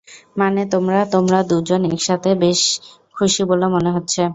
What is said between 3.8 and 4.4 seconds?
হচ্ছে।